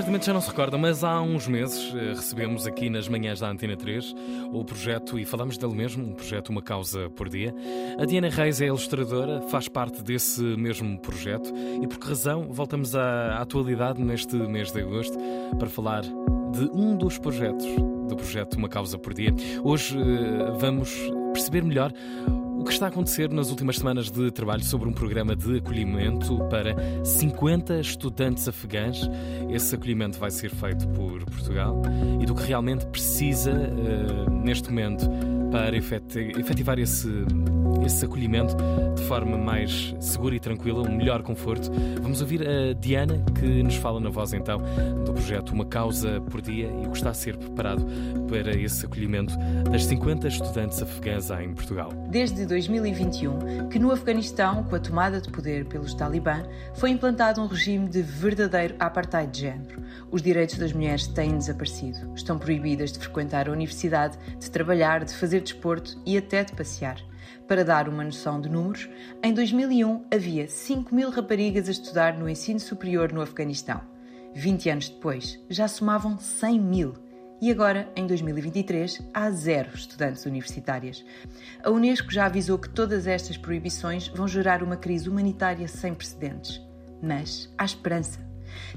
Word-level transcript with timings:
certamente 0.00 0.24
já 0.24 0.32
não 0.32 0.40
se 0.40 0.48
recordam, 0.48 0.80
mas 0.80 1.04
há 1.04 1.20
uns 1.20 1.46
meses 1.46 1.94
eh, 1.94 2.14
recebemos 2.14 2.66
aqui 2.66 2.88
nas 2.88 3.06
manhãs 3.06 3.40
da 3.40 3.50
Antena 3.50 3.76
3 3.76 4.14
o 4.50 4.64
projeto, 4.64 5.18
e 5.18 5.26
falamos 5.26 5.58
dele 5.58 5.74
mesmo, 5.74 6.02
um 6.02 6.14
projeto 6.14 6.48
Uma 6.48 6.62
Causa 6.62 7.10
por 7.10 7.28
Dia. 7.28 7.54
A 7.98 8.06
Diana 8.06 8.30
Reis 8.30 8.62
é 8.62 8.66
ilustradora, 8.68 9.42
faz 9.42 9.68
parte 9.68 10.02
desse 10.02 10.40
mesmo 10.40 10.98
projeto 11.00 11.52
e 11.82 11.86
por 11.86 11.98
que 11.98 12.08
razão 12.08 12.50
voltamos 12.50 12.96
à 12.96 13.42
atualidade 13.42 14.02
neste 14.02 14.36
mês 14.36 14.72
de 14.72 14.80
agosto 14.80 15.18
para 15.58 15.68
falar 15.68 16.00
de 16.00 16.70
um 16.72 16.96
dos 16.96 17.18
projetos 17.18 17.66
do 18.08 18.16
projeto 18.16 18.54
Uma 18.54 18.70
Causa 18.70 18.98
por 18.98 19.12
Dia. 19.12 19.34
Hoje 19.62 19.98
eh, 19.98 20.50
vamos 20.58 20.90
perceber 21.34 21.62
melhor 21.62 21.92
o 22.60 22.64
que 22.64 22.72
está 22.72 22.86
a 22.86 22.88
acontecer 22.90 23.30
nas 23.30 23.48
últimas 23.48 23.78
semanas 23.78 24.10
de 24.10 24.30
trabalho 24.30 24.62
sobre 24.62 24.86
um 24.86 24.92
programa 24.92 25.34
de 25.34 25.56
acolhimento 25.56 26.38
para 26.50 26.76
50 27.02 27.80
estudantes 27.80 28.46
afegãs. 28.46 29.00
Esse 29.48 29.74
acolhimento 29.74 30.18
vai 30.18 30.30
ser 30.30 30.50
feito 30.50 30.86
por 30.88 31.24
Portugal 31.24 31.80
e 32.20 32.26
do 32.26 32.34
que 32.34 32.42
realmente 32.42 32.84
precisa 32.86 33.50
uh, 33.50 34.30
neste 34.30 34.68
momento 34.68 35.08
para 35.50 35.76
efetivar 35.76 36.78
esse, 36.78 37.08
esse 37.84 38.04
acolhimento 38.04 38.56
de 38.94 39.02
forma 39.04 39.36
mais 39.36 39.94
segura 40.00 40.34
e 40.34 40.40
tranquila, 40.40 40.88
um 40.88 40.96
melhor 40.96 41.22
conforto. 41.22 41.70
Vamos 42.00 42.20
ouvir 42.20 42.46
a 42.46 42.72
Diana, 42.72 43.24
que 43.38 43.62
nos 43.62 43.76
fala 43.76 44.00
na 44.00 44.10
voz 44.10 44.32
então 44.32 44.58
do 45.04 45.12
projeto 45.12 45.50
Uma 45.50 45.64
Causa 45.64 46.20
por 46.20 46.40
Dia 46.40 46.66
e 46.66 46.86
o 46.86 46.90
que 46.90 46.98
está 46.98 47.10
a 47.10 47.14
ser 47.14 47.36
preparado 47.36 47.84
para 48.28 48.56
esse 48.56 48.86
acolhimento 48.86 49.34
das 49.70 49.84
50 49.84 50.28
estudantes 50.28 50.80
afegãs 50.82 51.30
em 51.30 51.52
Portugal. 51.52 51.90
Desde 52.08 52.46
2021, 52.46 53.68
que 53.68 53.78
no 53.78 53.90
Afeganistão, 53.90 54.64
com 54.64 54.76
a 54.76 54.80
tomada 54.80 55.20
de 55.20 55.30
poder 55.30 55.64
pelos 55.64 55.94
talibã, 55.94 56.42
foi 56.74 56.90
implantado 56.90 57.40
um 57.40 57.46
regime 57.46 57.88
de 57.88 58.02
verdadeiro 58.02 58.74
apartheid 58.78 59.30
de 59.32 59.40
género. 59.40 59.80
Os 60.10 60.22
direitos 60.22 60.58
das 60.58 60.72
mulheres 60.72 61.06
têm 61.06 61.36
desaparecido. 61.36 62.12
Estão 62.14 62.38
proibidas 62.38 62.92
de 62.92 62.98
frequentar 62.98 63.48
a 63.48 63.52
universidade, 63.52 64.16
de 64.38 64.50
trabalhar, 64.50 65.04
de 65.04 65.14
fazer 65.14 65.39
desporto 65.40 66.00
e 66.06 66.16
até 66.16 66.44
de 66.44 66.52
passear. 66.52 67.00
Para 67.46 67.64
dar 67.64 67.88
uma 67.88 68.04
noção 68.04 68.40
de 68.40 68.48
números, 68.48 68.88
em 69.22 69.34
2001 69.34 70.04
havia 70.12 70.46
5 70.46 70.94
mil 70.94 71.10
raparigas 71.10 71.68
a 71.68 71.72
estudar 71.72 72.16
no 72.16 72.28
ensino 72.28 72.60
superior 72.60 73.12
no 73.12 73.20
Afeganistão. 73.20 73.80
20 74.34 74.70
anos 74.70 74.88
depois, 74.88 75.38
já 75.48 75.66
somavam 75.66 76.18
100 76.18 76.60
mil. 76.60 76.94
E 77.42 77.50
agora, 77.50 77.90
em 77.96 78.06
2023, 78.06 79.00
há 79.14 79.30
zero 79.30 79.74
estudantes 79.74 80.26
universitárias. 80.26 81.04
A 81.64 81.70
Unesco 81.70 82.12
já 82.12 82.26
avisou 82.26 82.58
que 82.58 82.68
todas 82.68 83.06
estas 83.06 83.36
proibições 83.36 84.08
vão 84.08 84.28
gerar 84.28 84.62
uma 84.62 84.76
crise 84.76 85.08
humanitária 85.08 85.66
sem 85.66 85.94
precedentes. 85.94 86.60
Mas 87.02 87.52
há 87.56 87.64
esperança. 87.64 88.29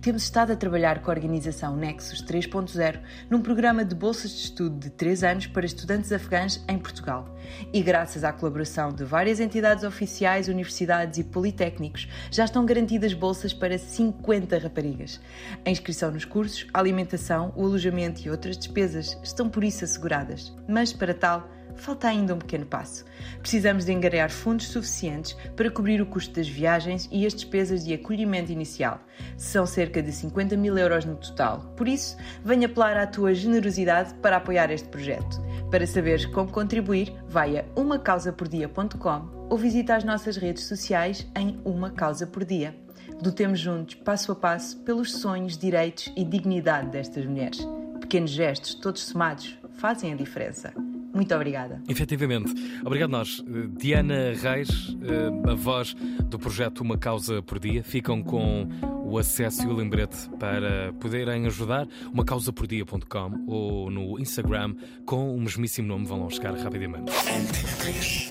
Temos 0.00 0.22
estado 0.22 0.52
a 0.52 0.56
trabalhar 0.56 1.00
com 1.00 1.10
a 1.10 1.14
organização 1.14 1.76
Nexus 1.76 2.22
3.0 2.22 3.00
num 3.28 3.42
programa 3.42 3.84
de 3.84 3.94
bolsas 3.94 4.30
de 4.30 4.38
estudo 4.38 4.78
de 4.78 4.90
3 4.90 5.24
anos 5.24 5.46
para 5.46 5.66
estudantes 5.66 6.12
afegãs 6.12 6.64
em 6.68 6.78
Portugal. 6.78 7.28
E 7.72 7.82
graças 7.82 8.24
à 8.24 8.32
colaboração 8.32 8.92
de 8.92 9.04
várias 9.04 9.40
entidades 9.40 9.84
oficiais, 9.84 10.48
universidades 10.48 11.18
e 11.18 11.24
politécnicos, 11.24 12.08
já 12.30 12.44
estão 12.44 12.64
garantidas 12.64 13.12
bolsas 13.12 13.52
para 13.52 13.78
50 13.78 14.58
raparigas. 14.58 15.20
A 15.64 15.70
inscrição 15.70 16.10
nos 16.10 16.24
cursos, 16.24 16.66
a 16.72 16.78
alimentação, 16.78 17.52
o 17.56 17.64
alojamento 17.64 18.22
e 18.22 18.30
outras 18.30 18.56
despesas 18.56 19.18
estão 19.22 19.48
por 19.48 19.64
isso 19.64 19.84
asseguradas. 19.84 20.52
Mas 20.68 20.92
para 20.92 21.14
tal, 21.14 21.48
falta 21.76 22.08
ainda 22.08 22.34
um 22.34 22.38
pequeno 22.38 22.66
passo. 22.66 23.04
Precisamos 23.40 23.84
de 23.84 23.92
engarear 23.92 24.30
fundos 24.30 24.68
suficientes 24.68 25.36
para 25.56 25.70
cobrir 25.70 26.00
o 26.00 26.06
custo 26.06 26.34
das 26.34 26.48
viagens 26.48 27.08
e 27.10 27.26
as 27.26 27.34
despesas 27.34 27.84
de 27.84 27.94
acolhimento 27.94 28.52
inicial. 28.52 29.00
São 29.36 29.66
cerca 29.66 30.02
de 30.02 30.12
50 30.12 30.56
mil 30.56 30.76
euros 30.76 31.04
no 31.04 31.16
total. 31.16 31.72
Por 31.76 31.88
isso, 31.88 32.16
venho 32.44 32.66
apelar 32.66 32.96
à 32.96 33.06
tua 33.06 33.34
generosidade 33.34 34.14
para 34.14 34.36
apoiar 34.36 34.70
este 34.70 34.88
projeto. 34.88 35.40
Para 35.70 35.86
saberes 35.86 36.26
como 36.26 36.50
contribuir, 36.50 37.14
vai 37.28 37.58
a 37.58 37.64
umacausapordia.com 37.76 39.48
ou 39.48 39.56
visita 39.56 39.96
as 39.96 40.04
nossas 40.04 40.36
redes 40.36 40.64
sociais 40.64 41.26
em 41.36 41.60
Uma 41.64 41.90
Causa 41.90 42.26
por 42.26 42.44
Dia. 42.44 42.74
Lutemos 43.22 43.60
juntos, 43.60 43.96
passo 43.96 44.32
a 44.32 44.36
passo, 44.36 44.78
pelos 44.78 45.12
sonhos, 45.12 45.58
direitos 45.58 46.12
e 46.16 46.24
dignidade 46.24 46.88
destas 46.88 47.26
mulheres. 47.26 47.66
Pequenos 48.00 48.30
gestos, 48.30 48.74
todos 48.74 49.02
somados, 49.02 49.58
fazem 49.78 50.12
a 50.12 50.16
diferença. 50.16 50.72
Muito 51.12 51.34
obrigada. 51.34 51.82
Efetivamente. 51.88 52.52
Obrigado 52.84 53.10
nós. 53.10 53.44
Eh, 53.46 53.68
Diana 53.78 54.32
Reis, 54.40 54.96
eh, 55.02 55.50
a 55.50 55.54
voz 55.54 55.94
do 56.24 56.38
projeto 56.38 56.80
Uma 56.80 56.96
Causa 56.96 57.42
por 57.42 57.58
Dia, 57.58 57.82
ficam 57.82 58.22
com 58.22 58.68
o 59.04 59.18
acesso 59.18 59.64
e 59.64 59.66
o 59.66 59.72
lembrete 59.74 60.28
para 60.38 60.92
poderem 61.00 61.46
ajudar 61.46 61.88
umacausapordia.com 62.12 63.44
ou 63.48 63.90
no 63.90 64.20
Instagram 64.20 64.74
com 65.04 65.34
o 65.34 65.40
mesmíssimo 65.40 65.88
nome, 65.88 66.06
vão 66.06 66.22
lá 66.22 66.30
chegar 66.30 66.54
rapidamente. 66.54 67.10